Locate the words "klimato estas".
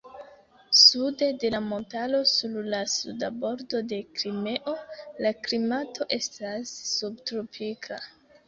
5.49-6.77